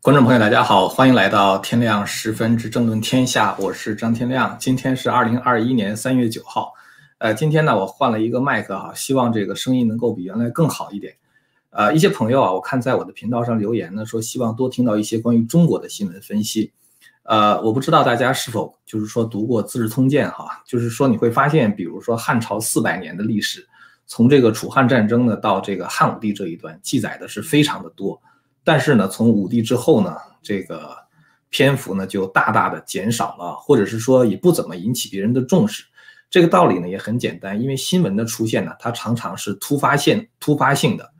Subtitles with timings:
[0.00, 4.56] 观众朋友，大家好，欢迎来到天亮十分之政论天下，我是张天亮。
[4.58, 6.72] 今天是二零二一年三月九号，
[7.18, 11.14] 呃，今天呢我换了一个麦克哈，希望这个声音能够比原来更好一点。
[11.70, 16.72] 呃，一些朋友啊，我看在我的频道上留言呢，说希望多听到一些关于中国的新闻分析。
[17.24, 23.66] 呃，我不知道大家是否就是说读过《资治通鉴》哈，就是说你会发现，比如说汉朝四百年的历史，
[24.06, 28.20] 从这个楚汉战争呢到这个汉武帝这一段，记载的是非常的多。
[28.66, 30.96] 但是呢，从武帝之后呢，这个
[31.50, 35.84] 篇幅呢就大大的减少了，或者是说也不怎么引起别人的重视。
[36.28, 41.12] 这个道理呢也很简单，因为新闻的出现呢，它常常是突发性、突发性的。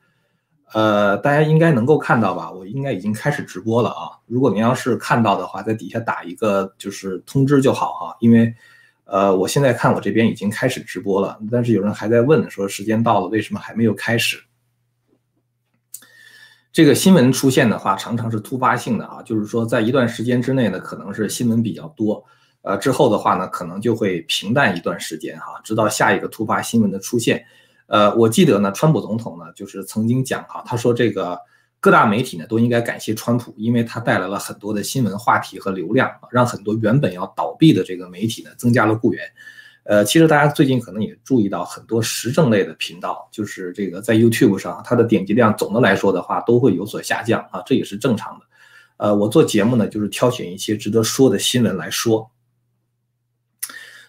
[0.72, 2.50] 呃，大家应该能够看到吧？
[2.50, 4.18] 我应该已经开始直播了啊！
[4.26, 8.16] 如果您要是看到的话，在底下打一个就是通知就好哈。
[8.18, 8.52] 因为，
[9.04, 14.42] 呃，我现在看我这边已经开始直播了，但是有人还在问说时间到了，为什么还没有开始？
[16.76, 22.22] 这个新闻出现的话，常常是突发性的啊，就是说在一段时间之内呢，可能是新闻比较多，
[22.60, 27.42] 呃，之后的话呢，可能就会平淡一段时间哈，直到下一个突发新闻的出现。
[27.86, 31.40] 呃，我记得呢，川普总统呢，就是曾经讲哈，他说这个
[31.80, 39.24] 各大媒体呢都应该感谢川普，因为他带来了很多的新闻话题和流量，让很多原本要倒闭的这个媒体呢增加了雇员。
[39.88, 48.46] 呃，其实大家最近可能也注意到很多时政类的频道，就是这个在 YouTube 上，它的点击量总的来说的话都会有所下降啊，这也是正常的。
[48.96, 52.28] 呃，我做节目呢，就是挑选一些值得说的新闻来说。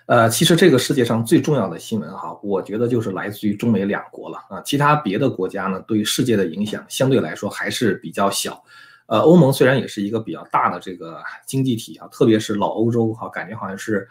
[0.07, 8.63] 呃，其实这个世界上最重要的新闻哈，我觉得就是来自于中美两国了啊，其他别的国家呢，对于世界的影响相对来说还是比较小。
[9.05, 14.07] 呃，欧盟虽然也是一个比较大的这个经济体啊，特别是老欧洲哈，感觉好像是。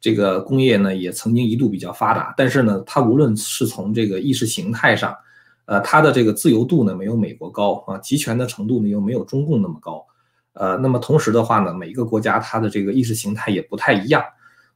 [0.00, 5.14] 这个工业呢也曾经一度比较发达，但是呢，它无论是从这个意识形态上，
[5.66, 10.06] 呃，它的这个自由度呢没有美国高啊，集权的程度呢又没有中共那么高，
[10.54, 14.24] 呃，那么同时的话呢，每一个国家它的这个意识形态也不太一样，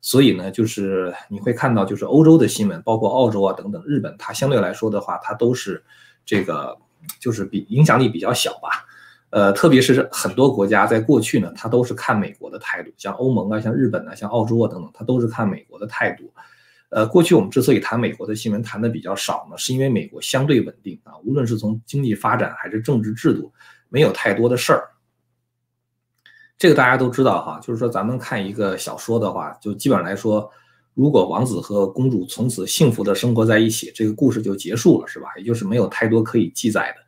[0.03, 5.83] 所以呢，就是你会看到，就是欧洲的新闻，包括澳洲啊等等，日本，它相对来说的话，它都是
[6.27, 6.77] 这个
[7.19, 8.85] 就是比影响力比较小吧。
[9.35, 16.33] 呃，特别是很多国家在过去呢，它都是看美国的态度，像欧盟啊、像日本啊、像澳洲啊等等，它都是看美国的态度。
[16.91, 23.53] 呃，过去我们之所以谈美国的新闻谈的比较少呢，是因为美国相对稳定啊，无论是从经济发展还是政治制度，
[23.89, 24.85] 没有太多的事儿。
[26.57, 30.49] 这个大家都知道哈，就是说咱们看一个小说的话，就基本上来说，
[30.95, 35.27] 如果王子和公主从此幸福的生活在一起，这个故事就结束了，是吧？
[35.37, 37.04] 也就是没有太多可以记载的。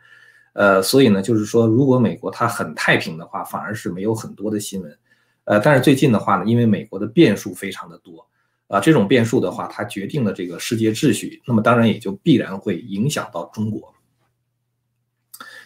[0.59, 4.99] 呃，所以呢，就是说，如果美国它很太平的话，反而是没有很多的新闻。
[5.45, 8.27] 呃，但是最近的话呢，因为美国的变数非常的多，
[8.69, 13.93] 啊，这种变数的话，它决定了这个世界秩序，那么当然也就必然会影响到中国。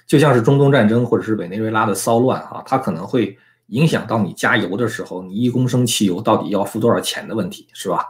[0.09, 8.05] 就像是中东战争或者是委内瑞拉的骚乱哈，它可能会影响到你加油的时候，你一公升汽油到底要付多少钱的问题，是吧？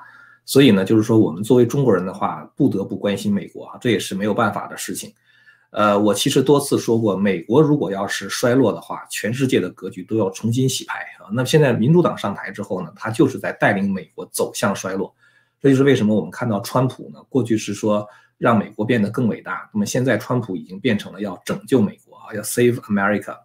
[0.46, 5.12] 所以呢，就是说我们作为中国人的话，不得不关心美国啊，这也是没有办法的事情。
[5.70, 11.30] 呃，我其实多次说过，美国如果要是衰落的话，全世界的格局都要重新洗牌啊。
[11.30, 15.14] 那么现在民主党上台之后呢，他就是在带领美国走向衰落。
[15.60, 18.04] 这就是为什么我们看到川普呢，过去是说
[18.36, 23.36] 让美国变得更伟大，那么现在川普已经变成了要拯救美国啊，要 save America。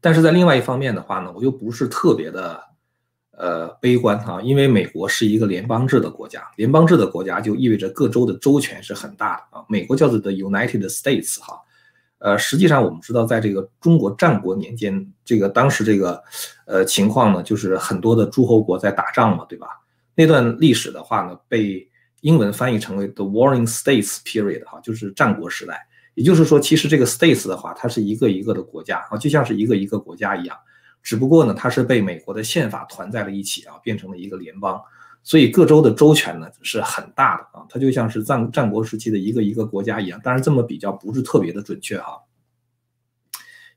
[0.00, 2.71] 但是在另外一方面的话呢，我又不是特别的。
[3.36, 9.64] 呃，悲观哈，因为美国是一个联邦制的国家，联邦制的国家就意味着各州的州权是很大的啊。
[9.68, 11.58] 美国叫做 the United States 哈，
[12.18, 16.22] 呃，实际上我们知道，在这个中国战国年间，这个当时这个
[16.66, 19.66] 呃情况呢，就是很多的诸侯国在打仗嘛，对吧？
[20.14, 21.88] 那段历史的话呢，被
[22.20, 25.88] 英文翻译成为 the Warring States Period 哈，就是战国时代。
[26.14, 30.54] 也就是说，其实这个 states 的话，它是一个一个的国家啊，就像是一个一个国家一样。
[31.02, 34.80] 只不过呢，它是被美国的宪法团在了一起啊，变成了一个联邦，
[35.24, 40.20] 所以各州的州权呢是很大的啊，它就像是战战国时期的一个一个国家一样。
[40.22, 42.20] 当然这么比较不是特别的准确哈，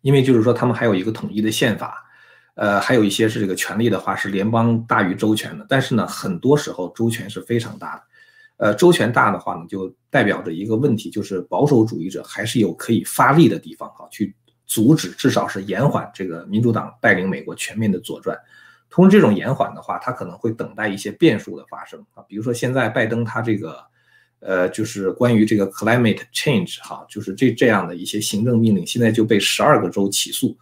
[0.02, 2.06] 因为就是说他们还有一个统一的宪法，
[2.54, 5.66] 呃，还有一些是这个权力的话是联邦大于州权的。
[5.68, 8.04] 但是呢，很多时候州权是非常大的，
[8.58, 14.36] 呃，州权大的话呢，就代表着一个问题，就是保守主义者还是有可以发力的地方哈，去。
[14.66, 18.38] 阻止，至少是延缓这个民主党带领美国全面的左转。
[18.90, 23.78] 同时，这种延缓的话，它可能会等待一些变数的发生啊，比如说现在拜登他这个，
[24.40, 30.58] 呃，就是关于这个 climate change 哈，就是这这样的一些行政命令，现在就被十二个州起诉。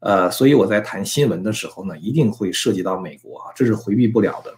[0.00, 4.54] 呃，所以我在谈新闻的时候呢，一定会涉及到美国啊，这是回避不了的。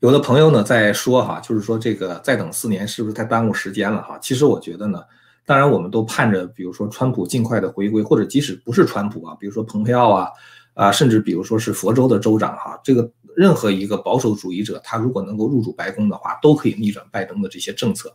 [0.00, 4.18] 有的朋友呢在说哈，就是说这个再等四年是不是太耽误时间了哈？
[4.20, 5.02] 其实我觉得呢。
[5.44, 10.28] 当然，我们都盼着，比如说川普尽快的回归，或者即使不是川普啊，比如说蓬佩奥啊，
[10.74, 18.14] 啊，甚至比如说是佛州的州长哈，这个任何一个保守主义者，他如果能够入主白宫的话，都可以逆转拜登的这些政策。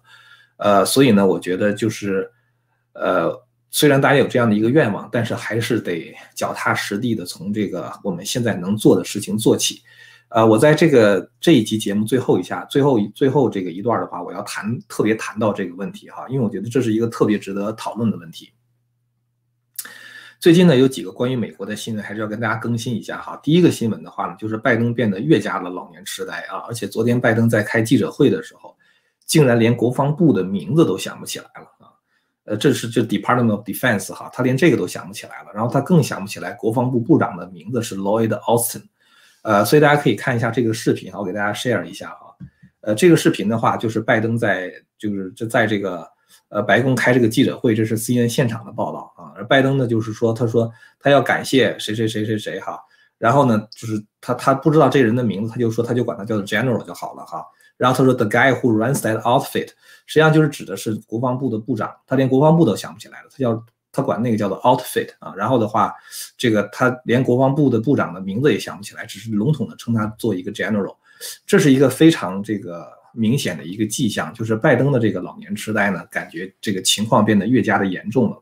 [0.55, 2.31] 呃，所以呢，我觉得就是，
[2.93, 3.31] 呃，
[3.69, 9.81] 虽然大家有这样的一个愿望，但是还是得脚踏实地的从这个我们现在能做的事情做起。
[10.29, 18.51] 呃，我在这个这一集节目最后一下，最后最后这个一段的话，我要谈特别谈到这个问题哈，因为我觉得这是一个特别值得讨论的问题。
[20.37, 23.39] 最近呢，有几个关于美国的新闻，还是要跟大家更新一下哈。
[23.41, 28.75] 第一个新闻的话呢，就是拜登变得越加的老年痴呆啊，而且昨天拜登在开记者会的时候，
[29.25, 31.87] 竟然连国防部的名字都想不起来了啊。
[32.43, 38.83] 呃，这是这 Department of Defense 哈，他连这个都想不起来了，然后他更想不起来国防部部长的名字是 Lloyd Austin。
[39.47, 42.35] 呃，所以大家可以看一下这个视频啊，我给大家 share 一下哈。
[42.81, 46.05] 呃，这个视频的话，就是拜登在就是就在这个
[46.49, 49.31] 呃白宫开这个记者会，这是 CNN 现场的报道啊。
[49.37, 52.77] 而拜登呢，就是说他说他要感谢谁谁谁谁谁哈，
[53.17, 57.41] 然后呢，就是他他不知道这人的名字，他就说他就管他叫做 General 就好了哈。
[57.77, 59.69] 然后他说 The guy who runs that outfit，
[60.07, 63.65] 实际上就是指的是国防部的部长，他连国防部都想不起来了，他叫。
[63.97, 65.91] 他管那个叫做 outfit 啊，然后的话，
[66.37, 70.95] 这个他连国防部的部长的名字也想不起来，只是笼统的称他做一个 general，
[71.47, 78.39] 这是一个非常这个明显的一个迹象，就是拜登的这个老年痴呆呢，感觉这个情况变得越加的严重了。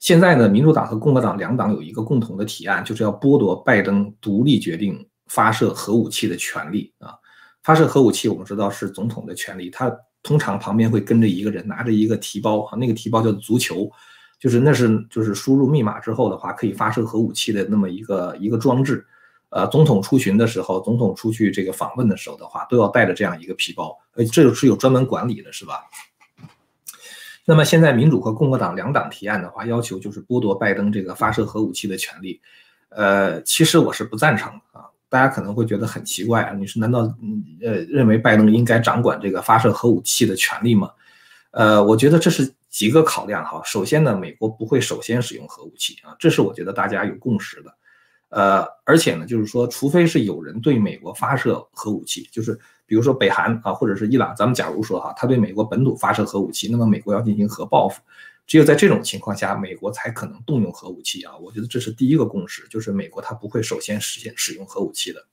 [0.00, 7.14] 现在呢，民主党和共和党两党有一个共同的提案，就是要剥夺拜登独立决定发射核武器的权利啊。
[7.62, 9.96] 发射核武器，我们知道是总统的权利，他。
[10.22, 13.90] 通常旁边会跟着一个人，拿着一个提包啊，那个提包叫足球，
[14.38, 19.06] 就是那是就是输入密码之后的话，可以发射核武器的那么一个一个装置。
[19.50, 25.84] 呃，总统出巡的时候，总统出去这个访问的时候的话，都要带着这样一个皮包，呃，这个是有专门管理的，是吧？
[27.46, 32.38] 那么现在民主和共和党两党提案的话，要求就是剥夺拜登这个发射核武器的权利。
[32.90, 34.84] 呃，其实我是不赞成的啊。
[35.08, 37.00] 大家可能会觉得很奇怪啊，你是难道
[37.62, 40.90] 呃认为拜登应该掌管这个发射核武器的权利吗？
[41.50, 43.60] 呃，我觉得这是几个考量哈。
[43.64, 47.74] 首先呢，美国不会首先使用核武器啊，这是我觉得大家有共识的。
[48.28, 52.52] 呃，而且呢，就是说，除非是有人对美国发射核武器，就是
[52.84, 58.02] 比如说北韩啊，或者是伊朗，咱们假如说哈，他对美国本土发射核武器，那么美国要进行核报复。
[58.48, 61.36] 只有在这种情况下，美国才可能动用核武器啊！
[61.36, 65.26] 我觉得这是第一个共识，就是美国它不会首先实现使用核武器的。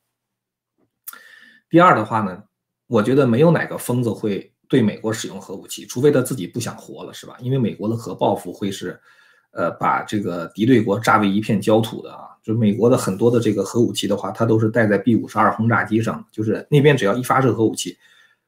[1.70, 2.44] 第二的话呢，
[2.88, 7.38] 我觉得没有哪个疯子会对美国使用核武器，除非他自己不想活了，是吧？
[7.40, 9.00] 因为美国的核报复会是，
[9.52, 12.28] 呃，把这个敌对国炸为一片焦土的啊！
[12.44, 17.98] 就美国的很多的这个核武器的话，它都是带在 B 五十二轰炸机上，就是那边只要一发射核武器，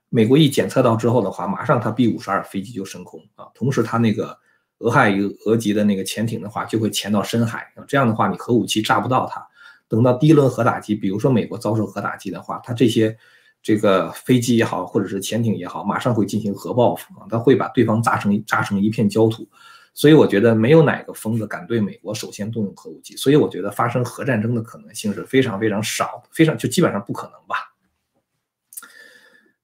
[0.09, 3.47] 美国一检测到之后的话，马上它 B 五十二飞机就升空啊！
[3.55, 4.37] 同时它那个。
[4.79, 5.11] 俄亥
[5.45, 9.45] 俄级的那个潜艇的话，就会潜到深海这样的话，你核武器炸不到它。
[9.87, 13.17] 等到第一轮核打击，比如说美国遭受核打击的话，它这些
[13.63, 19.47] 这个飞机也好，或者是潜艇也好，马上会进行核报复啊，它会把对方炸成炸成一片焦土。
[19.93, 23.17] 所以我觉得没有哪个疯子敢对美国首先动用核武器。
[23.17, 27.66] 所以我觉得发生核战争的可能性是非常非常少，非常就基本上不可能吧。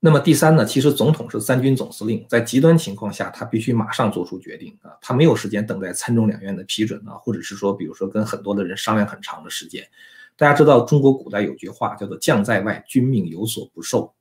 [0.05, 9.81] 那么第三呢，其实总统是三军总司令，在极端情况下，他必须马上做出决定啊，他没有时间等待参众两院的批准啊，或者是说，比如说跟很多的人商量很长的时间。
[10.35, 14.13] 大家知道，中国古代有句话叫做“将在外，君命有所不受”。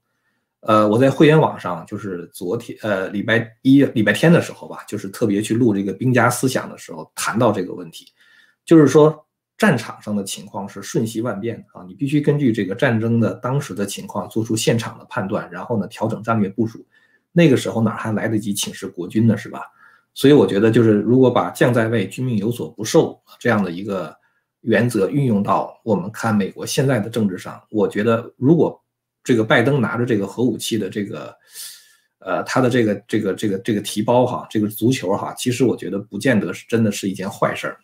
[0.62, 8.06] 呃，我在会员网上就是昨天，呃，礼拜一、礼拜天的时候吧，就是特别去录这个兵家思想的时候，谈到这个问题，
[8.64, 9.26] 就是说。
[9.62, 16.84] 战场上的情况是瞬息万变啊，你必须根据这个战争的当时的情况做出现场的判断，然后呢调整战略部署。
[17.30, 19.60] 那个时候哪还来得及请示国军呢，是吧？
[20.14, 24.12] 所以我觉得就是如果把“将在位，君命有所不受”这样的一个
[24.62, 28.82] 原则运用到我们看美国现在的政治上，我觉得如果
[29.22, 31.32] 这个拜登拿着这个核武器的这个，
[32.18, 37.78] 呃，他的这个这个这个这个提包哈，这个足球哈，其实我觉得不见得是真的是一件坏事儿。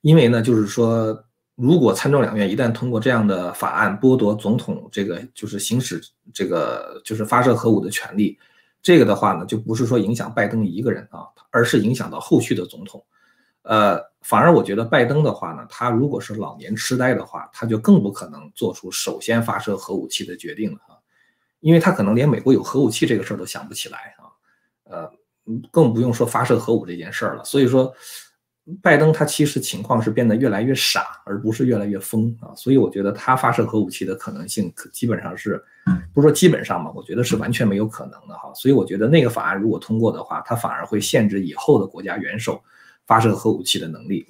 [0.00, 1.24] 因为呢，就是说，
[1.56, 6.00] 如果参众两院一旦通过这样的法案，剥夺总统这个就是行使
[6.32, 8.38] 这个就是发射核武的权利，
[8.80, 13.04] 这个的话呢，就不是说影响拜登一个人啊，而是影响到后续的总统。
[13.62, 20.94] 呃，反而我觉得拜登的话呢，他如果是老年痴呆的话，他就更不可能做出首先发射核武器的决定了啊，
[21.58, 24.30] 因为他可能连美国有核武器这个事儿都想不起来啊，
[24.84, 25.10] 呃，
[25.72, 27.42] 更不用说发射核武这件事儿了。
[27.42, 27.92] 所以说。
[28.82, 35.62] 拜登他其实情况是变得越来越傻，而不是越来越疯啊，所以我觉得他发射核武器的可能性可基本上是，
[36.12, 38.52] 不是说基本上嘛，我觉得是完全没有可能的哈。
[38.54, 42.62] 所以我觉得那个法案如果通过的话，他反而会限制以后的国家元首
[43.06, 44.26] 发射核武器的能力。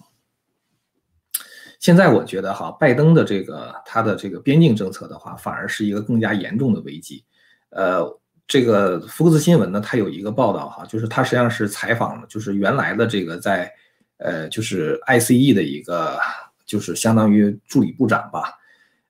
[1.81, 7.25] 现在我觉得哈，拜登的这个他的这个边境政策的话，反而是一个更加严重的危机。
[7.71, 8.05] 呃，
[8.47, 13.73] 这个福克斯新闻呢，它有一个报道哈，就是它实际上是采访了，就是原来的这个在
[14.19, 16.19] 呃，就是 ICE 的一个，
[16.65, 18.53] 就是相当于助理部长吧。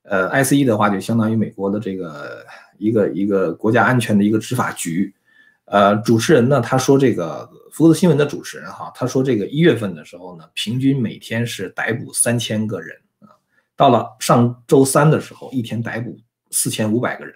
[0.02, 2.46] 呃，ICE 的话就相当于美国的这个
[2.78, 5.14] 一个一个国家安全的一个执法局。
[5.66, 7.48] 呃，主持人呢，他说这个。
[7.70, 13.28] 福克斯新闻的主持人哈，他说这个一月份的时候呢，平均每天是逮捕三千个人啊，
[13.76, 16.18] 到了上周三的时候，一天逮捕
[16.50, 17.32] 四千五百个人，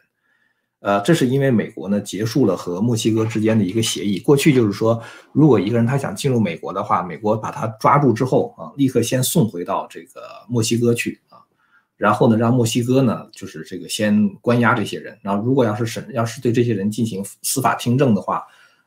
[0.83, 4.19] 呃，这是因为美国呢结束了和墨西哥之间的一个协议。
[4.19, 11.39] 过去就是说，如果一个人他想进入美国的话，美国把他抓住之后啊，立刻先送回到这个墨西哥去啊，
[11.97, 18.43] 然后呢，让墨西哥呢就是这个先关押这些人，然后如果要是审，要是对这些人进行司法听证的话。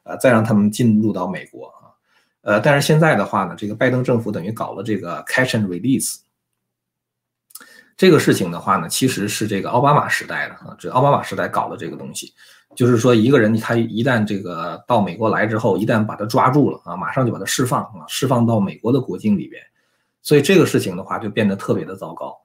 [0.08, 1.90] 呃，再让他们进入到美国啊，
[2.42, 6.18] 呃，但是现在的话呢，这个拜登政府等于搞了这个 catch and release
[7.98, 12.34] 这个事情的话呢，其实是这个奥巴马时代的啊，这奥巴马时代搞的这个东西，
[12.76, 19.62] 就是说一个人他一旦这个到美国来之后，一旦把他抓住了啊，马上就把他释放啊，释放到美国的国境里边，
[20.22, 22.36] 所以这个事情的话就变得特别的糟糕，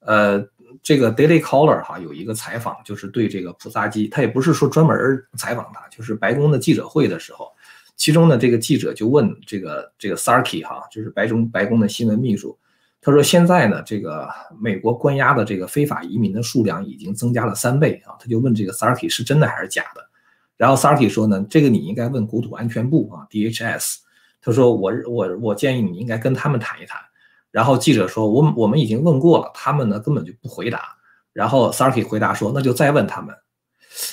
[0.00, 0.46] 呃。
[0.82, 4.96] 这个 Daily Caller 哈有一个采访，就是对这个普萨基，他也不是说专门
[5.36, 7.50] 采访他，就是白宫的记者会的时候，
[7.96, 12.56] 其中呢这个记者就问这个这个 Sarki 哈，就是白中白宫的新闻秘书，
[13.00, 14.28] 他说现在呢这个
[14.60, 20.02] 美国关押的这个非法移民的数量已经增加了三倍啊，他就问这个 Sarki 是真的还是假的，
[20.56, 23.96] 然后 Sarki 说呢，这个你应该问国土安全部啊 DHS，
[24.40, 27.00] 他说我我我建议你应该跟他们谈一谈。
[27.50, 30.82] 然后记者说：“我我们已经问过了，他们呢根本就不回答。”
[31.32, 33.34] 然后 Sarki 回答说：“那就再问他们。”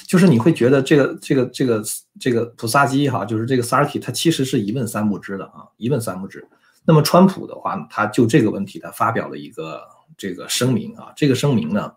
[0.08, 1.84] 就是你会觉得这个这个这个
[2.18, 6.48] 这个普萨基哈，就是这个 Sarki 他其实是一问三不知的啊，一问三不知。
[6.86, 9.82] 那么川普的话呢，他就这个问题他发表了一个
[10.18, 11.92] 这个声明啊，这个声明呢，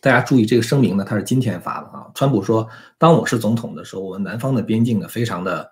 [0.00, 2.10] 大家注意这个声明呢，他是今天发的啊。
[2.14, 2.68] 川普说
[2.98, 5.70] ：“当我是总统的时候，我们南方的边境呢非常的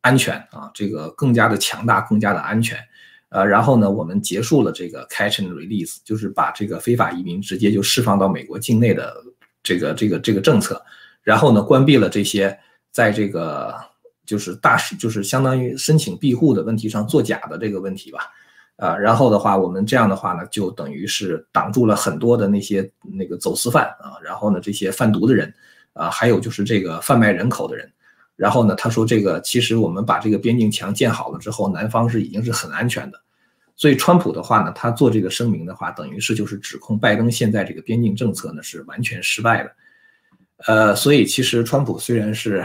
[0.00, 2.78] 安全啊，这个更加的强大，更加的安全。”
[3.28, 9.14] 呃，然后呢，我们结束了这个 catch and release，就是把这个非法移民直接就释放到美国境内的
[9.64, 10.80] 这个这个这个政策，
[11.22, 12.56] 然后呢，关闭了这些
[12.92, 13.74] 在这个
[14.26, 18.18] 就是大使就是相当于申请庇护的问题上作假的这个问题吧，
[18.76, 25.54] 啊，然后的话，我们这样的话呢，就等于是挡住了很多的那些那个走私犯啊，然后呢，这些贩毒的人
[25.94, 27.90] 啊，还有就是这个贩卖人口的人。
[28.34, 33.18] 然后呢，他说这个其实我们把这个边境墙建好了之后，南方是已经是很安全的。
[33.76, 39.72] 所以川普的话呢，他做这个声明的话，等于是就是指控拜登现在这个边境政策呢是完全失败的。
[40.66, 42.64] 呃，所以其实川普虽然是，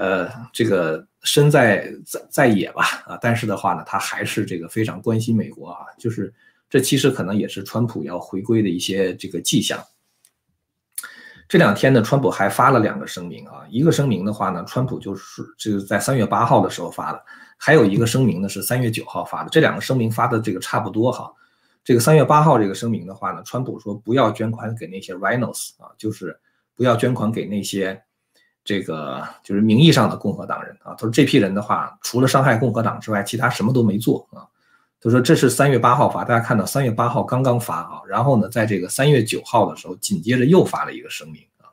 [0.00, 6.32] 呃，这个身在在在野吧，啊，但是的话呢，他还是这个非常关心美国啊，就是
[6.70, 9.78] 这其实可能也是川普要回归的一些这个迹象。
[11.46, 17.22] 这两天呢，川普还发了两个声明啊，一个声明的话呢，川普就是就是在三月八号的时候发的，
[17.58, 21.30] 还有一个声明呢是三月九号发的，这两个声明发的这个差不多哈。
[21.84, 26.40] 这个三月八号这个声明的话呢，川普说不要捐款给那些 rhinos 啊，就是
[26.74, 28.02] 不要捐款给那些
[28.64, 34.46] 这个就是名义上的共和党人啊，他说这批人的话，除了伤害共和党之外，其他什么都没做啊。
[35.02, 41.72] 他说这是三月八号发，大家看到三月八号刚刚发啊，然后呢，在这个三月九号的时候，紧接着又发了一个声明啊，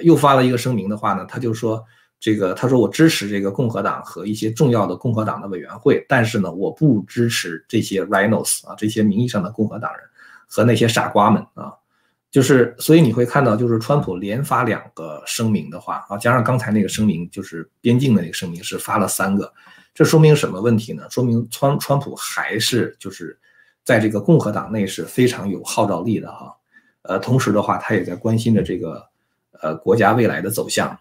[0.00, 1.84] 又发了一个声明的话呢，他就说
[2.18, 10.02] 这个他说我支持这个共和党和一些重要的共和党的委员会，但是呢，我不支持这些 rhinos 啊，这些名义上的共和党人
[10.48, 11.72] 和那些傻瓜们啊，
[12.30, 19.52] 就是所以你会看到，就是川普连发两个声明的话啊，加上刚才那个声明，就是边境的那个声明是发了三个。
[19.94, 21.04] 这说明什么问题呢？
[21.10, 23.36] 说明川川普还是就是
[23.82, 26.54] 在这个共和党内是非常有号召力的哈，
[27.02, 29.02] 呃，同时的话，他也在关心着这个
[29.60, 30.96] 呃国家未来的走向。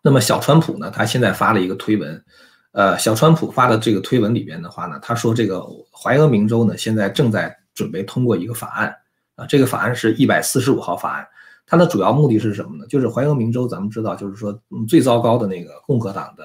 [0.00, 2.24] 那么小川普呢，他现在发了一个推文，
[2.70, 5.62] 呃，小川普发的这个推文里边的话呢，他说这个
[5.92, 8.94] 怀俄明州呢现在正在准备通过一个法案
[9.38, 11.26] 啊，这个法案是一百四十五号法案，
[11.64, 12.84] 它的主要目的是什么呢？
[12.88, 16.44] 就是怀俄明州咱们知道，就是说嗯最糟糕的那个共和党的。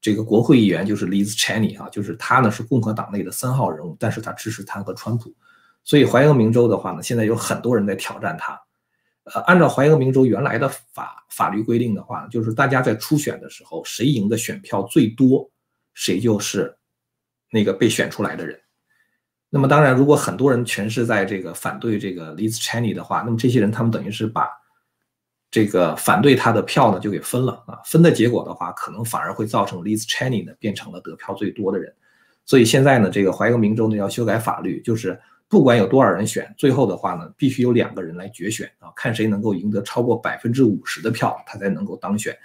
[0.00, 5.34] 这个国会议员就是 Liz Cheney 啊，就是他呢是共和党内的三号人物，但是他支持他和川普，
[5.82, 8.58] 所以怀俄明州的话呢，现在有很多人在挑战他。
[9.24, 15.50] 呃，按照怀俄明州原来的法法律规定的话，就是大家在初选的时候，谁赢的选票最多，
[15.94, 16.74] 谁就是
[17.50, 18.58] 那个被选出来的人。
[19.50, 24.46] 那么当然，如果很多人全是在这个反对这个 Liz Cheney 的话，那么这些人他们等于是把
[25.50, 31.90] 这个反对他的票呢就给分了啊，分的结果的话，可能反而会造成 Liz Cheney 呢变成了得票最多的人。
[32.44, 42.36] 所以现在呢，这个怀俄明州呢要修改法律，就是不管有多少人选，最后的话呢，必须有两个人来决选啊，看谁能够赢得超过百分之五十的票，他才能够当选。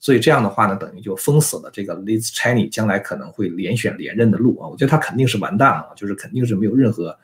[0.00, 4.68] 所以这样的话呢，等于就封死了这个 Liz Cheney 将来可能会连选连任的路啊！
[4.68, 7.18] 我觉得他肯定是完蛋了，就是肯定是没有任何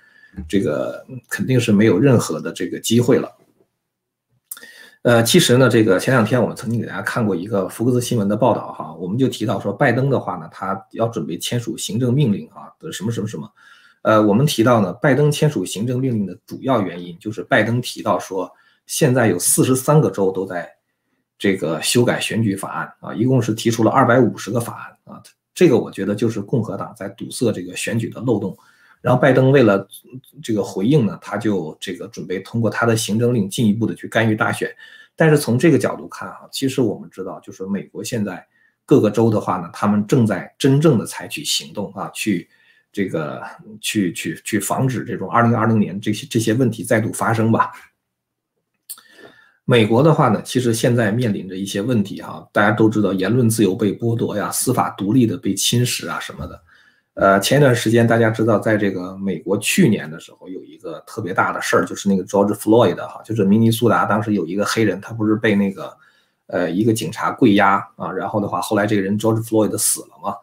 [0.49, 3.31] 这个，肯定是没有任何的这个机会了。
[5.02, 13.49] 呃，其实呢，这个前两天我们曾经给大家看过一个福克斯新闻的报道哈，我们就提到说，拜登的话呢，他要准备签署行政命令啊的什么什么什么。
[14.02, 18.50] 呃，我们提到呢，拜登签署行政命令的主要原因就是拜登提到说，
[18.87, 20.74] 现在有四十三个州都在。
[21.44, 25.22] 这个修改选举法案啊，一共是提出了二百五十个法案啊，
[25.52, 28.56] 这个我觉得就是共和党在堵塞这个选举的漏洞。
[29.02, 29.86] 然后拜登为了
[30.42, 34.74] 这个回应呢，他就这个准备通过他的行政令进一步的去干预大选。
[35.14, 38.42] 但是从这个角度看啊，其实我们知道，就是美国现在
[38.86, 42.48] 各个州的话呢，他们正在真正的采取行动啊，去
[42.90, 43.42] 这个
[43.82, 47.70] 去去去防止这种二零二零年这些这些问题再度发生吧。
[49.66, 56.61] 美国的话呢，其实现在面临着一些问题哈，大家都知道言论自由被剥夺呀，司法独立的被侵蚀啊什么的。
[57.14, 65.97] 呃，前一段时间大家知道，在这个美国去年的时候有一个特别大的事儿，就是那个 George Floyd 哈，就是明尼苏达当时有一个黑人，他不是被那个
[66.49, 70.35] 呃一个警察跪压啊，然后的话后来这个人 George Floyd 死了嘛，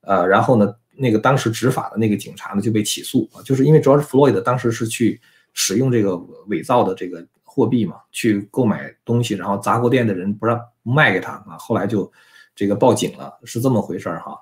[0.00, 5.20] 呃，然后呢那个当时执法的那个警察呢就被起诉啊，就是因为 George Floyd 当时是去
[5.52, 6.16] 使用这个
[6.48, 7.24] 伪造的这个。
[7.54, 12.10] 货币嘛，去购买东西，然后杂货店的人不让卖给他啊，后来就
[12.52, 14.36] 这个报警了，是这么回事儿哈。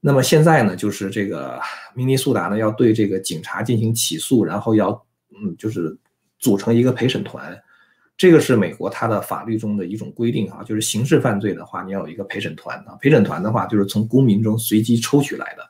[0.00, 1.60] 那么现在呢，就是这个
[1.94, 4.90] 明尼苏达呢要对这个警察进行起诉，然后要
[5.28, 5.94] 嗯，就是
[6.38, 7.54] 组成一个陪审团，
[8.16, 15.62] 这个是美国它的法律中的一种规定哈，就是刑事犯罪的话，你要有一个陪审团啊，陪审团的话就是从公民中随机抽取来的。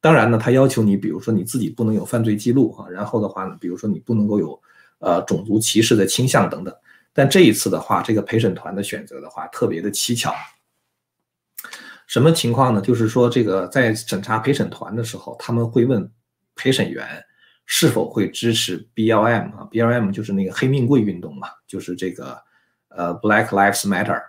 [0.00, 4.60] 当然呢，他要求你，比如说你自己不能有犯罪记录啊，然后的话呢，比如说你不能够有。
[4.98, 6.74] 呃，种族歧视的倾向等等，
[7.12, 10.34] 但这一次的话，这个陪审团的选择的话，特别的蹊跷。
[12.06, 12.80] 什么情况呢？
[12.80, 16.10] 就是说，这个在审查陪审团的时候，他们会问
[16.54, 17.06] 陪审员
[17.66, 22.38] 是否会支持 BLM 啊，BLM 就是那个黑命贵运动嘛，就是这个
[22.88, 24.20] 呃 Black Lives Matter。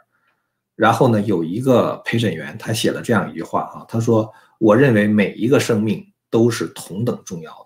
[0.75, 7.64] 然后呢，有一个陪审员他写了这样一句话啊，他说：“我认为每一个生命都是同等重要的。”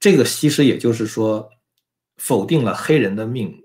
[0.00, 1.48] 这个其实也就是说，
[2.18, 3.62] 否定了黑人的命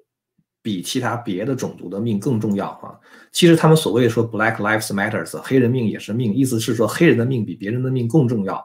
[0.62, 2.98] 比其他别的种族的命更重要啊。
[3.32, 8.63] 其实他们所谓说 “Black Lives Matters”，黑人命也是命，意思是说黑人的命比别人的命更重要。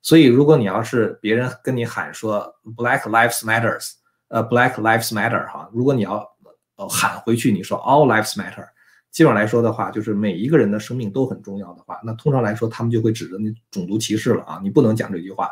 [0.00, 3.92] 所以如果你要是别人跟你喊说 “Black Lives Matters”，
[4.28, 6.26] 呃，“Black Lives Matter” 哈，如果你要
[6.76, 8.66] 呃喊回去，你说 “All Lives Matter”，
[9.10, 15.50] 基本上来说的话，就是每一个人的生命都很重要的话，那通常来说他们就会指着你种族歧视了啊，你不能讲这句话。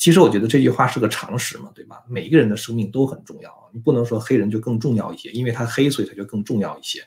[0.00, 2.02] 其实我觉得这句话是个常识嘛，对吧？
[2.08, 7.04] 每一个人的生命都很重要，你不能说黑人就更重要一些，因为他黑，所以他就更重要一些。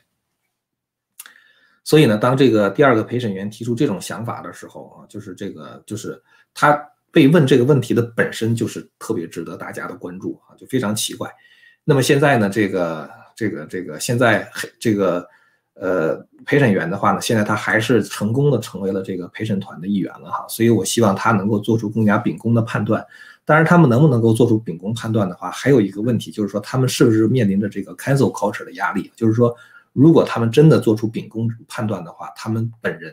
[1.83, 6.21] 所以呢，当这个第二个陪审员提出这种想法的时候啊，就是这个，就是
[6.53, 6.79] 他
[7.11, 11.27] 被问这个问题的本身就是特别值得大家的关注啊，就非常奇怪。
[11.83, 14.47] 那么现在呢，这个这个这个现在
[14.79, 15.27] 这个。
[15.75, 23.03] 呃，陪审员的话呢，现在他还是成功的成为了这个陪审团的一员了哈，所以我希望他能够做出更加秉公的判断。
[23.43, 29.11] 当然，他们能不能够做出秉公判断的话，还有一个问题就是说，他们是不是面临着这个 cancel culture 的压力？
[29.15, 29.53] 就是说，
[29.93, 33.11] 如果他们真的做出秉公判断的话，他们本人、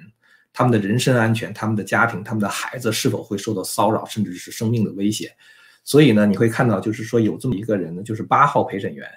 [0.53, 5.35] 他们的人身安全、他们的家庭、他们的孩子是否会受到骚扰，甚至是生命的威胁？
[5.83, 9.09] 所以呢，你会看到，就是说有这么一个人呢，就是八号陪审员，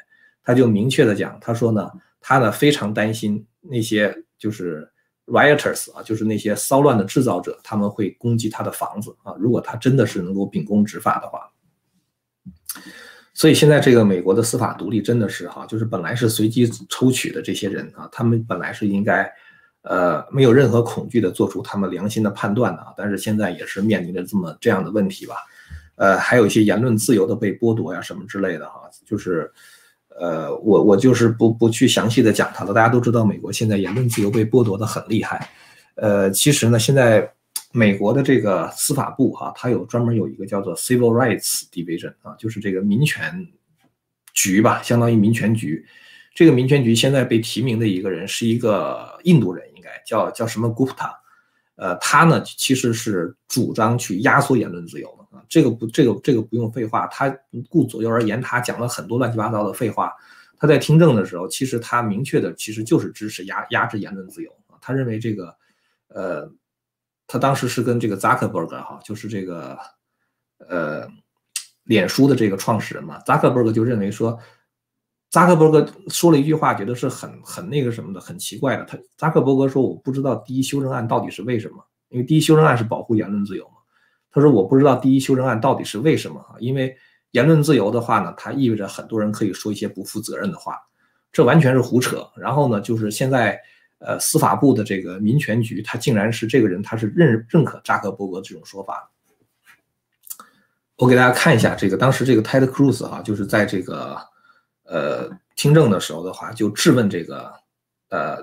[0.44, 1.92] 他就明确的讲，他说呢。
[2.26, 4.90] 他呢非常担心那些就是
[5.26, 9.36] rioters 啊，就是那些骚乱的制造者，他们会攻击他的房子啊。
[9.38, 11.52] 如果他真的是能够秉公执法的话，
[13.34, 19.30] 所以现在这个美国的司法独立真的是哈，就是本来是随机抽取的这些人啊，他们本来是应该
[19.82, 25.36] 呃没有任何恐惧的做出他们良心的判断的啊，但是现在也是面临着这么这样的问题吧，
[25.96, 29.52] 呃，还有一些言论自由的被剥夺呀什么之类的哈，就是。
[30.20, 32.74] 呃，我我就是不不去详细的讲它了。
[32.74, 35.50] 大家都知道，美国现在言论自由被剥夺的很厉害。
[35.96, 37.32] 呃，其实呢，现在
[37.72, 43.48] 美国的这个司法部哈，它有专门有一个叫做 Civil Rights Division 啊，就是这个民权
[44.34, 45.86] 局吧，相当于民权局。
[46.36, 51.12] 这个民权局现在被提名的一个人是一个印度人，应该叫叫什么 Gupta。
[51.76, 55.23] 呃，他呢其实是主张去压缩言论自由的，
[55.54, 57.30] 这个不，这个这个不用废话，他
[57.70, 60.12] 顾左右而言他，讲了很多乱七八糟的废话。
[60.58, 65.56] 他在听证的时候，其实他明确的其实就是支持压压制言论自由，他认为这个，
[66.08, 66.52] 呃，
[67.28, 69.78] 他当时是跟这个扎克伯格哈，就是这个，
[70.58, 71.08] 呃，
[71.84, 74.40] 脸书的这个创始人嘛，扎克伯格就认为说。
[75.30, 78.86] 扎克伯格说了一句话，觉得是很很那个什么的，很奇怪的。
[78.86, 83.78] 他扎克伯格说：“我不知道第一修正案到底是为什么，因为第一修正案是保护言论自由嘛。”
[84.34, 86.56] 他说：“我不知道第一修正案到底是为什么啊？
[86.60, 86.94] 因为
[87.32, 90.78] 言论自由的话呢，它意味着很多人可以说一些不负责任的话，
[91.32, 92.28] 这完全是胡扯。
[92.36, 93.58] 然后呢，就是现在
[94.00, 99.10] 呃司法部的这个民权局，他竟然是这个人，他是认认可扎克伯格这种说法。
[100.98, 104.18] 我给大家看一下这个当时这个 Ted Cruz 哈，就是在这个。
[104.86, 107.54] 呃，听证的时候的话，就质问这个
[108.10, 108.38] 呃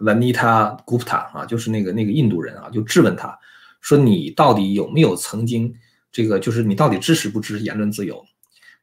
[0.00, 3.38] ，Vanita Gupta 啊，就是那个那个印度人啊，就质问他，
[3.82, 5.74] 说你到底有没有曾经
[6.10, 8.24] 这个，就是你到底支持不支持言论自由？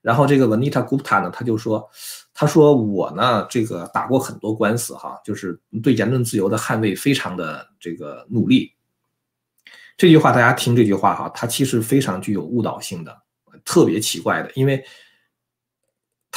[0.01, 1.89] 然后这个 Vanita Gupta 呢，他就说，
[2.33, 8.73] 他说我呢，这个打过很多官司哈，就是对言论自由的捍卫非常的这个努力。
[9.97, 13.17] 这句话大家听这句话哈，它其实非常具有误导性的，
[13.65, 14.83] 特别奇怪的，因为。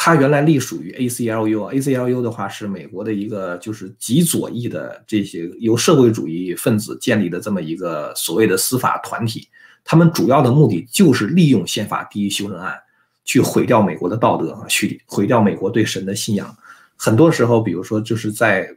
[0.04, 9.46] 它原来隶属于 ACLU，ACLU 的话是美国的一个就是极左翼的这些由社会主义分子建立的这么一个所谓的司法团体，
[9.84, 12.76] 他们主要的目的就是利用宪法第一修正案
[13.24, 16.52] 去毁掉美国的道德，去毁掉美国对神的信仰。
[16.96, 18.68] 很多时候，比如说就是在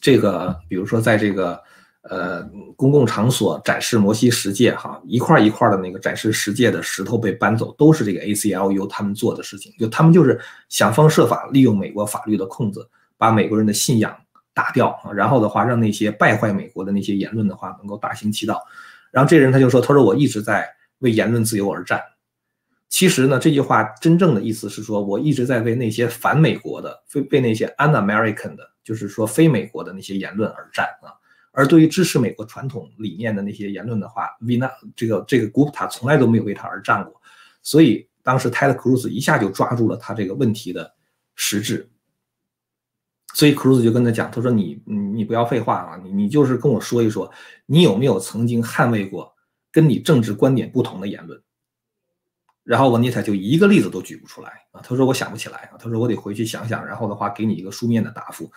[0.00, 1.62] 这个，比如说在这个。
[2.08, 2.42] 呃，
[2.76, 9.72] 公共场所展示摩西十诫，哈，一块一块的那个展示十诫的石头被搬走，都是这个 ACLU 他们做的事情。
[9.78, 12.88] 就他们就是想方设法利用美国法律的空子，
[13.18, 14.16] 把美国人的信仰
[14.54, 18.64] 打掉啊，然后的话让那些败坏美国的那些言论的话能够大行其道。
[19.10, 22.00] 然后这人他就说，他说我一直在为言论自由而战。
[22.88, 31.10] 其实呢，这句话真正的意思是说，我一直在为那些反美国的、非被那些 un-American 的，就是说非美国的那些言论而战啊。
[31.56, 37.18] 而对于支持美国传统理念的那些言论的话，Vina 这个这个 Group 他从来都没有为他而战过，
[37.62, 40.94] 所以当时 Ted Cruz 一下就抓住了他这个问题的
[41.34, 41.88] 实质，
[43.32, 47.32] 所以 Cruz 就跟他讲，他说你你你不要废话啊，你你就是跟我说一说，
[47.64, 49.34] 你有没有曾经捍卫过
[49.72, 51.42] 跟你政治观点不同的言论？
[52.64, 58.52] 然后文尼塔就一个例子都举不出来啊，他说我想不起来啊，他说我得回去想想，然后的话给你一个书面的答复。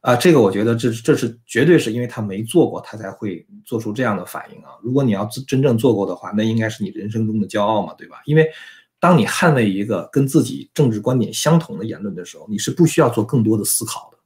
[0.00, 4.70] 啊，这个我觉得这这是绝对是因为他没做过，他才会做出这样的反应啊。
[4.82, 8.22] 如果你要真正做过的话，那应该是你人生中的骄傲嘛，对吧？
[8.24, 8.50] 因为
[8.98, 14.18] 当你捍卫一个跟自己政治观点相同的言论的时候，你是不需要做更多的思考的，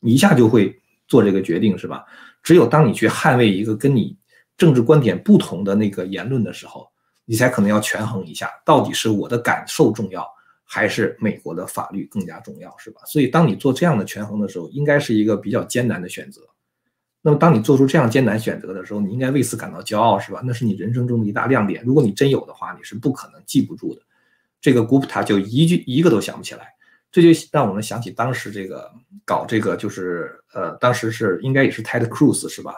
[0.00, 0.74] 你一下就会
[1.06, 2.04] 做这个决定，是吧？
[2.42, 4.16] 只有当你去捍卫一个跟你
[4.56, 6.88] 政治观点不同的那个言论的时候，
[7.26, 10.26] 你才可能要权衡一下，到底是我的感受重要。
[10.72, 13.00] 还是美国的法律更加重要，是吧？
[13.04, 16.42] 所以当你做这样的权衡的时候，应该是一个比较艰难的选择。
[17.22, 20.40] 那么当你做出这样艰难选择的时候，你应该为此感到骄傲，是吧？
[20.44, 21.82] 那是你人生中的一大亮点。
[21.84, 24.02] 如果你真有的话，你是不可能记不住的。
[24.60, 26.72] 这个古普塔就一句一个都想不起来，
[27.10, 28.88] 这就让我们想起当时这个
[29.24, 32.74] 搞这个就是呃，当时是应该也是 Ted Cruz 是吧？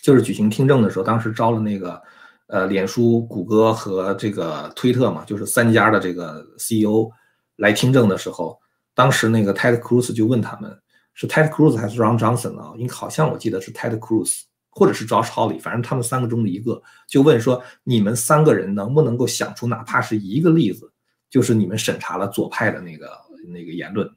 [0.00, 2.00] 就是举行听证的时候，当时招了那个。
[2.48, 7.10] 呃，脸书、谷歌和这个推特嘛，就是三家的这个 CEO
[7.56, 8.56] 来听证的时候，
[8.94, 10.78] 当时那个 Ted Cruz 就问他们，
[11.12, 12.72] 是 Ted Cruz 还是 Ron Johnson 啊？
[12.76, 20.92] 因为好像我记得是 Ted Cruz，或者是 Josh Hawley，反正他们三个中的一个，就问说，你们三个人能不能够想出哪怕是一个例子，
[21.28, 23.10] 就是你们审查了左派的那个
[23.48, 24.08] 那个言论。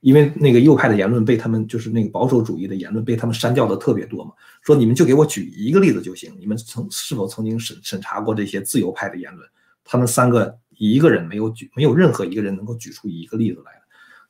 [0.00, 4.32] 因为那个右派的言论被他们，就是那个保守主义的言论被他们删掉的特别多嘛。
[4.62, 9.46] 说你们就给我举一个例子就行，你们曾是否曾经审审查过这些自由派的言论？
[9.84, 13.72] 他们三个一个人没有举，没有任何一个人能够举出一个例子来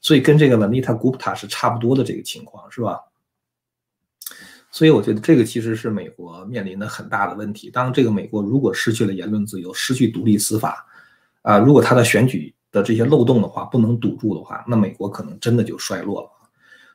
[0.01, 2.99] 所以跟这个 Vanita Gupta 是差不多的这个情况，是吧？
[4.73, 7.71] 所以我觉得这个其实是美国面临的很大的问题。
[7.71, 10.85] 当这个美国如果失去了言论自由，失去独立司法，
[11.43, 12.53] 啊，如果他的选举。
[12.71, 16.29] 的这些漏洞的话，不能堵住的话，那美国可能真的就衰落了。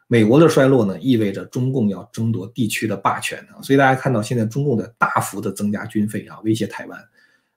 [0.08, 3.60] 美国的衰落呢，意味着中共要争夺地区的霸权啊。
[3.62, 7.00] 所以大家看到现在中共在大幅的增加军费啊，威胁台湾。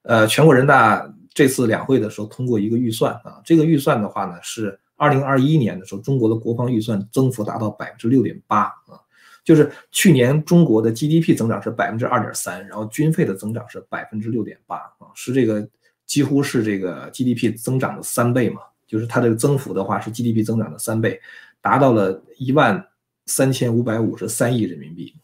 [0.02, 8.96] 呃，全国人大这次两会的时候通过一个预算啊，这个预算的话呢，是二零二一年的时候中国的国防预算增幅达到百分之六点八啊，
[9.44, 15.68] 就是去年中国的 GDP 增长是百分之二点三，然后军费的增长是百分之六点八啊，是这个。
[16.08, 21.20] 几乎是这个 GDP 增长的三倍嘛，就是它这个增幅的话是 GDP 增长的三倍，
[21.60, 22.84] 达到了一万
[23.26, 25.14] 三千五百五十三亿人民币。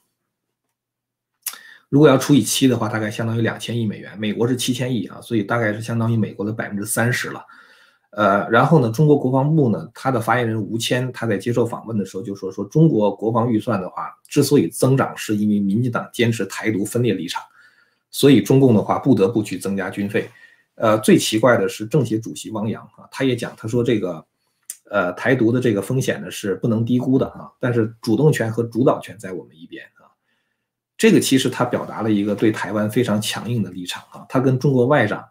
[1.88, 4.18] 如果要除以七的话，大概相当于两千亿美元。
[4.18, 7.42] 美国是七千亿啊，所以大概是相当于美国的百分之三十了。
[8.10, 17.42] 呃，然后呢，中国国防部呢，他的发言人吴谦他在接受访问的时候就说说，中国国防预算的话，之所以增长，是因为民进党坚持台独分裂立场，
[18.10, 20.28] 所以中共的话不得不去增加军费。
[20.76, 24.24] 呃，最奇怪的是政协主席汪洋啊，他也讲，他说这个，
[24.90, 30.10] 呃，台独的这个风险呢是不能低估的啊，但是主动权和主导权在我们一边啊。
[30.96, 35.24] 这个其实他表达了一个对台湾非常强硬的立场啊，他跟中国外长。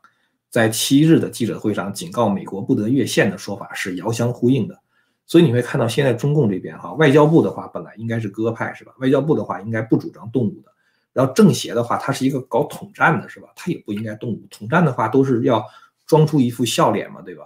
[0.49, 4.79] 在七日的记者会上警告美国不得越线的说法是遥相呼应的，
[5.25, 8.93] 所以你会看到现在中共这边哈，外交部的话本来应该是鸽派是吧？
[8.99, 10.71] 外交部的话应该不主张动武的，
[11.13, 13.47] 然后政协的话它是一个搞统战的是吧？
[13.55, 15.63] 它也不应该动武，统战的话都是要
[16.05, 17.45] 装出一副笑脸嘛，对吧？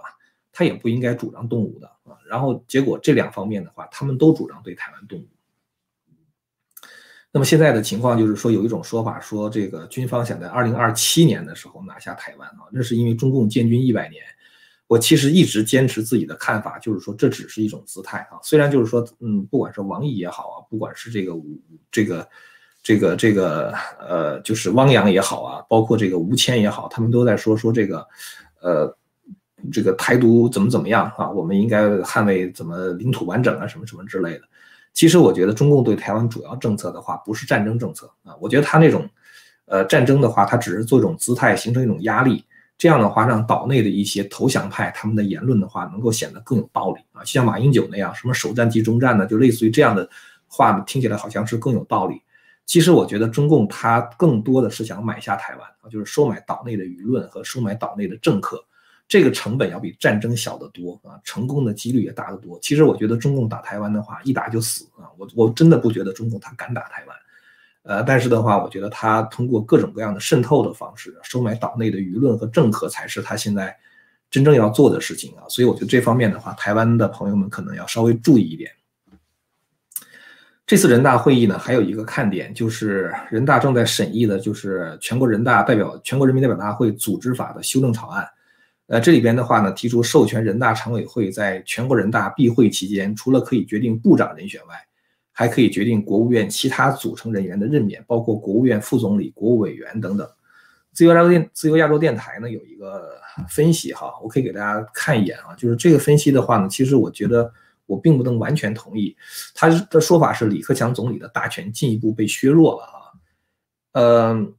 [0.52, 2.16] 它也不应该主张动武的啊。
[2.28, 5.28] 然后结果这两方面的话，他们都主张对台湾动武。
[7.30, 14.22] 那么现在的情况就是说，有一种说法说，这个军方想在二零二七年的时候拿下台湾啊，那是因为中共建军一百年。
[14.86, 18.40] 我其实一直坚持自己的看法，就是说这只是一种姿态啊。
[18.42, 21.34] 虽然就是说，嗯，不管是王毅也好啊，不管是这个
[21.92, 22.26] 这个
[22.88, 23.70] 这个这个
[24.00, 27.98] 呃，就是汪洋也好啊，包括这个吴谦也好，他们都在说说这个
[28.62, 28.96] 呃
[29.70, 34.44] 这个台独怎么怎么样啊，我们应该捍卫怎么领土完整啊，什么什么之类的。
[34.94, 38.34] 其实我觉得中共对台湾主要政策的话，不是战争政策啊。
[38.40, 39.06] 我觉得他那种，
[39.66, 42.42] 呃，战争的话，他只是做一种姿态，形成一种压力。
[42.78, 47.22] 这样的话，让岛内的一些投降派他们的言论的话，能够显得更有道理啊。
[47.22, 49.26] 像马英九那样，什么首战即终战呢？
[49.26, 50.08] 就类似于这样的
[50.46, 52.22] 话，听起来好像是更有道理。
[52.68, 58.62] 其实我觉得中共他更多的是想买下台湾啊，就是收买岛内的舆论和收买岛内的政客。
[59.08, 62.58] 这个成本要比战争小得多啊，成功的几率也大得多。
[62.60, 65.08] 其实我觉得中共打台湾的话，一打就死啊！
[65.16, 67.16] 我我真的不觉得中共他敢打台湾，
[67.84, 73.74] 呃，但是的话，我觉得他通过各种各样的渗透的方式，收买岛内的舆论和政客，才是他现在
[74.30, 75.48] 真正要做的事情啊！
[75.48, 78.70] 所以我觉得这方面的话，台湾的朋友们可能要稍微注意一点。
[80.68, 88.28] 这次人大会议呢，还有一个看点就是人大正在审议的，就是全国人大代表、全国人民代表大会组织法的修正草案。
[88.88, 94.74] 呃，这里边的话呢，提出授权人大常委会在全国人大闭会期间，除了可以决定部长人选外，
[95.32, 100.28] 还可以决定国务院其他组成人员的任免，包括国务院副总理、国务委员等等。
[100.92, 103.08] 自由亚洲电自由亚洲电台呢有一个
[103.48, 107.50] 分析哈，我可以给大家看一眼啊，就是这个分析的话呢，其实我觉得
[107.88, 109.16] 我并不能完全同意，
[109.52, 112.96] 他的说法是李克强总理的大权进一步被削弱了啊。
[113.94, 114.54] 嗯，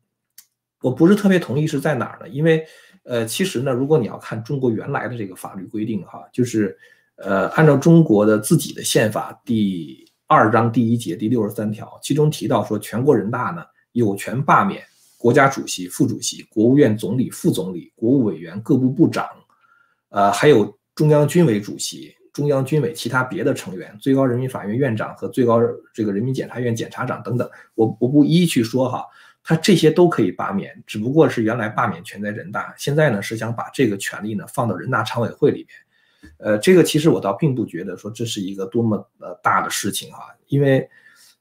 [0.82, 2.28] 我不是特别同意是在哪儿呢？
[2.28, 2.66] 因为。
[3.04, 6.78] 呃，其实呢，如果你要看中国原来的这个法律规定，哈，就是，
[7.16, 13.64] 呃，按照中国的自己的宪法第二章第一节第六十三条，其中提到说，全国人大呢
[13.94, 14.84] 有权罢免
[15.18, 19.28] 国家主席、副主席、国务院总理、副总理、国务委员、各部部长，
[20.10, 25.60] 呃，还有中央军委主席、中央军委其他别的成员、最高人民法院院长和最高
[25.94, 29.06] 这个人民检察院检察长等等，我我不一一去说哈。
[29.42, 36.30] 他这些都可以罢免，只不过是原来罢免权在人大，现在呢是想把这个权利呢放到人大常委会里面。
[36.38, 40.88] 呃，这个其实我倒并不觉得说这是一个多么呃大的事情哈，因为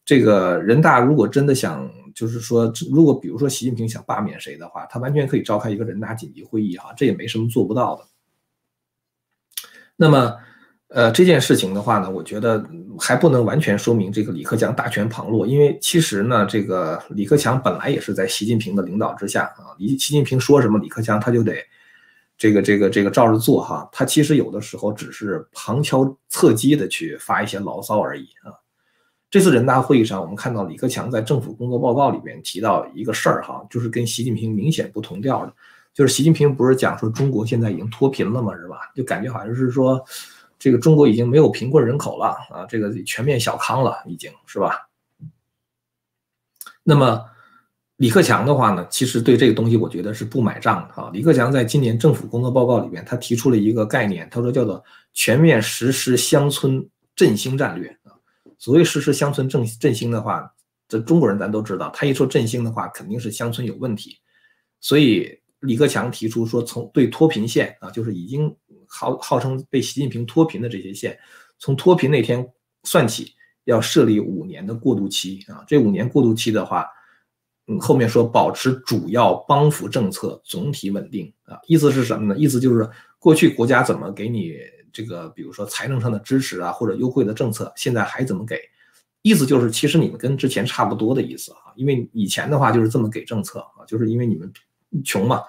[0.07, 8.07] 这个人大如果真的想，就是说，如果比如说习近平想罢免谁的话，他完全可以召开一个人大紧急会议哈，这也没什么做不到的。
[9.96, 10.37] 那么。
[10.88, 12.64] 呃，这件事情的话呢，我觉得
[12.98, 21.55] 还不能完全说明这个李克强大权旁落，因为其实呢，这个李克强本来也是在习近平的领导之下啊，李习近平说什么，李克强他就得
[22.38, 28.48] 这个这个这个照着做哈，他其实有的时候只是旁敲侧击的去发一些牢骚而已啊。
[29.31, 35.53] 这次人大会议上，我们看到李克强在政府工作报告里边提到一个事儿哈，就是跟习近平明显不同调的，
[35.92, 38.57] 就是习近平不是讲说中国现在已经脱贫了吗？
[38.57, 38.90] 是吧？
[38.94, 40.03] 就感觉好像是说。
[40.59, 44.88] 这个中国已经没有贫困人口了啊，这个全面小康了，已经是吧？
[46.83, 47.25] 那么
[47.99, 51.11] 李克强的话呢，其实对这个东西我觉得是不买账的啊。
[51.12, 58.11] 李克强在今年政府工作报告里面，他提出了一个概念，他说叫做全面实施乡村振兴战略啊。
[58.59, 60.53] 所谓实施乡村振振兴的话，
[60.88, 64.16] 这中国人咱都知道，他一说振兴的话，肯定是乡村有问题。
[64.81, 68.53] 所以李克强提出说，从对脱贫县啊，就是已经。
[68.88, 71.18] 号号称被习近平脱贫的这些县，
[71.59, 72.44] 从脱贫那天
[72.85, 75.62] 算起，要设立五年的过渡期啊。
[75.66, 76.87] 这五年过渡期的话，
[77.66, 82.38] 嗯，后面说保持主要帮扶政策总体稳定啊，意思是什么呢？
[82.38, 84.55] 意思就是过去国家怎么给你
[84.90, 88.59] 这个，比如说财政上的支持啊，或者优惠的政策，现在还怎么给，
[89.20, 94.51] 意思就是其实你们跟之前差不多的意思啊，因为以前的话就是这么给政策啊，就是因为你们
[95.05, 95.42] 穷嘛，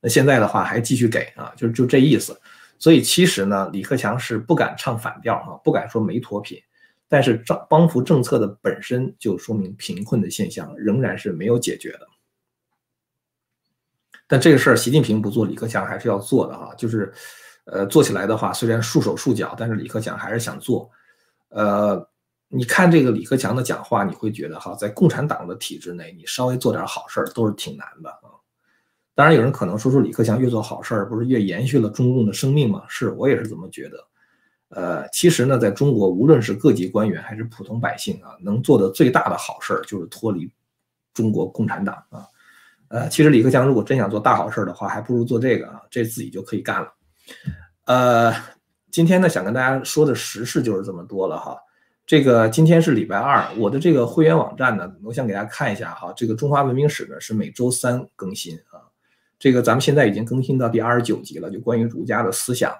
[0.00, 2.40] 那现在的话还继续给啊，就就这意思。
[2.78, 6.62] 所以其实呢，李克强是不敢唱反调啊，不敢说没脱贫，
[7.08, 12.06] 但是政帮扶政策的本身就说明贫困的现象仍然是没有解决的。
[14.28, 17.12] 但这个事儿习近平不做，李克强还是要做的哈，就是，
[17.64, 20.90] 呃，做起来的话虽然束手束脚，但是李克强还是想做。
[21.50, 22.08] 呃，
[22.48, 28.34] 你看这个李克强的讲话，你会觉得哈，在共产党的体制内，你稍微做点好事儿都是挺难的啊。
[29.16, 32.82] 当然，有人可能说说李克强越做好事儿，不是越延续了中共的生命吗？
[32.86, 33.96] 是我也是这么觉得。
[34.68, 40.50] 呃，其实呢，在中国，无论是各级官员还是普通百姓啊，能做的最大的好事儿就是脱离
[41.14, 42.26] 中国共产党啊。
[42.88, 46.92] 呃，其实李克强如果真想做大好事儿的话，还不如做这个啊，这自己就可以干了。
[47.86, 48.34] 呃，
[48.90, 51.56] 今天呢，想跟大家说的时事就是这么多了哈。
[52.04, 56.12] 这个今天是礼拜二，我的这个会员网站呢，我想给大家看一下哈。
[56.14, 58.58] 这个中华文明史呢是每周三更新。
[59.38, 62.74] 这个咱们现在已经更新到第二十九集了，就关于儒家的思想。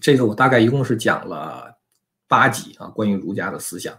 [0.00, 1.76] 这个我大概一共是讲了
[2.28, 3.98] 八集啊，关于儒家的思想。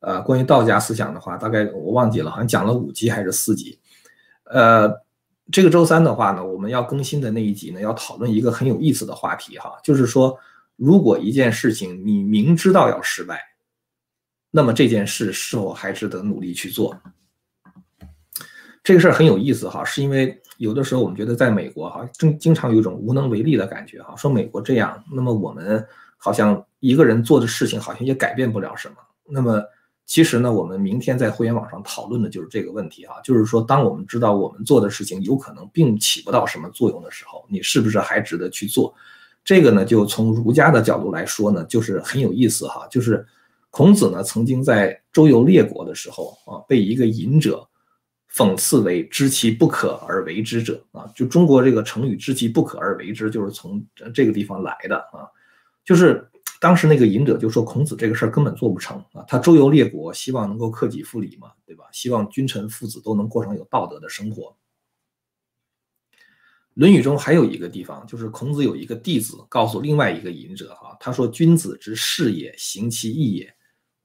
[0.00, 3.78] 呃，关于道家思想的话，大概我忘记了，好像讲了五集还是四集。
[4.44, 4.92] 呃，
[5.52, 10.36] 这个周三的话呢，我们要更新的那一集呢，要讨论一个很有意思的话题哈，就是说，
[10.74, 13.40] 如果一件事情你明知道要失败，
[14.50, 17.00] 那么这件事是否还值得努力去做？
[18.82, 20.42] 这个事儿很有意思哈，是因为。
[20.58, 25.84] 有的时候我们觉得在美国哈，经经常有一种无能为力的感觉哈，说美国这样，那么我们
[26.16, 28.94] 好像一个人做的事情好像也改变不了什么。
[29.28, 29.62] 那么
[30.06, 38.94] 其实呢，我们明天在会员网上讨论的就是这个问题哈，就是说当我们知道我们做的事情有可能并起不到什么作用的时候，你是不是还值得去做？
[39.44, 43.26] 这个呢，就从儒家的角度来说呢，就是很有意思哈，就是
[43.70, 47.68] 孔子呢曾经在周游列国的时候啊，被一个隐者。
[48.36, 55.24] 讽刺为知其不可而为之者啊，就中国这个成语“知其不可而为之”就是从这个地方来的啊。
[55.82, 56.28] 就是
[56.60, 61.84] 当时那个隐者就说孔子这个事儿根本做不成啊，他周游列国，希望能够克己复礼嘛，对吧？
[61.92, 64.54] 希望君臣父子都能过上有道德的生活。
[66.74, 73.46] 《论语》中还有一个地方，就是孔子有一个弟子告诉另外一个隐者哈，他说：“君子之事也，行其义也；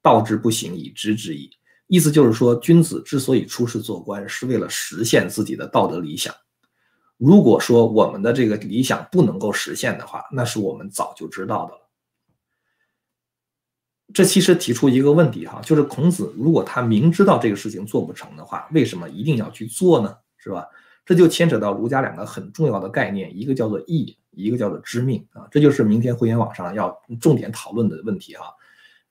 [0.02, 1.52] 道之不行，以知之矣。”
[1.92, 6.34] 意思就是说，君子之所以出仕做官，是为了实现自己的道德理想。
[7.18, 11.90] 如果说我们的这个理想不能够实现的话，那是我们早就知道的了。
[14.14, 20.16] 这其实提出一个问题哈，就是孔子如果他明知道这个事情做不成的话，为什么一定要去做呢？
[20.38, 20.66] 是吧？
[21.06, 25.46] 这就牵扯到儒家两个很重要的概念，一个叫做义，一个叫做知命啊。
[25.52, 28.46] 这就是明天会员网上要重点讨论的问题哈。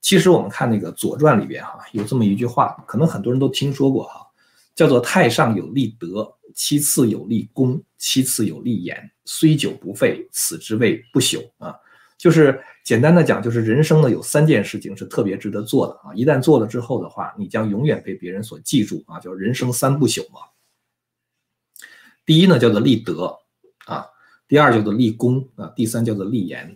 [0.01, 4.25] 其实我们看那个《左传》里边哈，有这么一句话，可能很多人都听说过哈，
[4.73, 11.75] 叫做“太上有立德，其次有立功，其次有立言，虽久不废，此之谓不朽”啊。
[12.17, 20.39] 就是简单的讲，就是人生呢有三件事情是特别值得做的啊，一旦做了之后的话，你将永远被别人所记住啊，叫人生三不朽嘛。
[22.25, 23.37] 第一呢叫做立德
[23.85, 24.07] 啊，
[24.47, 26.75] 第二叫做立功啊，第三叫做立言，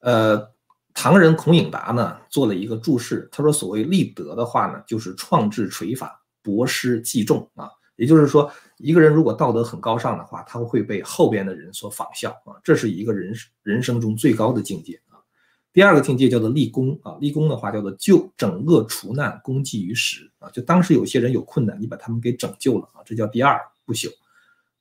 [0.00, 0.50] 呃。
[0.92, 7.70] 唐人孔颖达呢做了一个注释，他说：“所谓立德的话呢，就是创制垂法，博施济众啊。
[7.96, 12.56] 也就是说，一个人如果道德很高尚的话，他会被后边的人所仿效啊。
[12.64, 15.20] 这是一个人人生中最高的境界啊。
[15.72, 20.50] 第二个境界叫做立功啊，立功的话叫做救整恶除难，功绩于时啊。
[20.50, 24.10] 就当时有些人有困难，你把他们给拯救了啊，这叫第二不朽。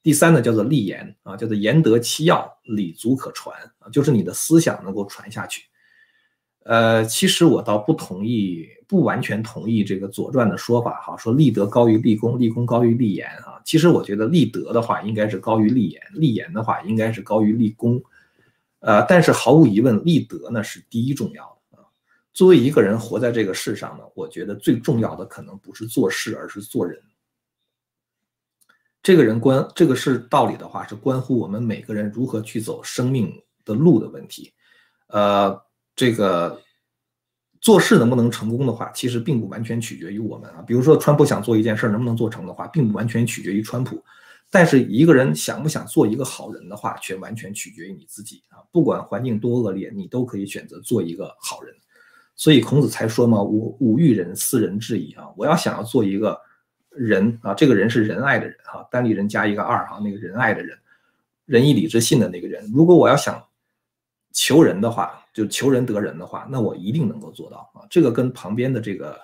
[0.02, 5.64] 第三呢叫做立言啊，叫做言得其要，理足可传啊，就是你的思想能够传下去。”
[6.70, 13.60] 呃，其实我倒不同意，不完全同意这个《左传》的说法哈，说立德高于立功，立功高于立言啊。
[13.66, 18.00] 其实我觉得立德的话应该是高于立言，立言的话应该是高于立功。
[18.82, 21.86] 呃，但是毫无疑问，立德呢是第一重要的啊。
[22.34, 27.02] 作为一个人活在这个世上呢，我觉得最重要的可能不是做事，而是做人。
[29.02, 34.54] 这个人关这个是道理的话，是关乎我们每个人如何去走生命的路的问题。
[35.08, 35.60] 呃。
[36.00, 36.62] 这个
[37.60, 40.62] 做事能不能成功的话，其实并不完全取决于我们啊。
[40.66, 44.02] 比如说，川普想做一件事能不能做成的话，并不完全取决于川普。
[44.50, 48.64] 但是一个人想不想做一个好人的话，却完全取决于你自己啊。
[48.72, 51.76] 不管环境多恶劣，你都可以选择做一个好人。
[52.34, 56.40] 所以孔子才说嘛：“吾吾欲人，斯人至矣啊！”我要想要做一个
[56.92, 60.78] 人啊，这个人是仁爱的人哈，单立人加一个二哈，那个仁爱的人，
[61.46, 62.72] 仁义礼智信的那个人。
[62.74, 63.44] 如果我要想
[64.32, 67.88] 求人的话，就求人得人的话，那我一定能够做到啊！
[67.90, 69.18] 这个跟旁边的这个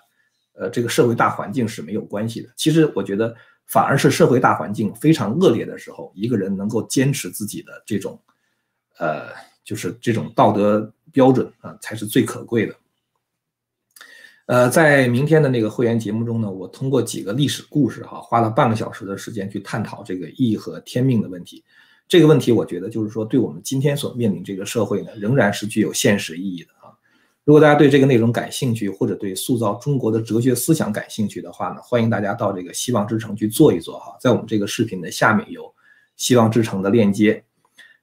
[0.53, 2.49] 呃，这个社会大环境是没有关系的。
[2.55, 3.35] 其实我觉得，
[3.65, 8.17] 反而是社会大环境非常恶劣的时候，一个人能够坚持自己的这种，
[8.97, 9.27] 呃，
[9.65, 12.73] 就是这种道德标准啊，才是最可贵的。
[14.45, 21.61] 呃，在明天的那个会员节目中呢，我通过几个历史故事哈，花了半个小时的时间去探讨这个义和天命的问题。
[22.07, 26.93] 这个问题，我觉得就是说，对我们今天所面临这个社会呢，仍然是具有现实意义的啊。
[27.43, 35.73] 如果大家对这个内容感兴趣，或者对塑造中国的哲学思想感兴趣的话呢，欢迎大家到这个希望之城去做一做哈，在我们这个视频的下面有
[36.15, 37.43] 希望之城的链接。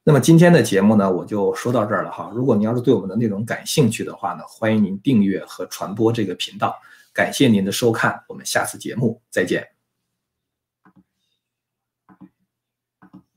[0.04, 2.30] 那么今天的节目呢，我就说到这儿了哈。
[2.34, 6.76] 如果您要是对我们的内容感兴趣的话呢，欢迎您订阅和传播这个频道。
[7.12, 9.81] 感谢您的收看，我们下次节目再见。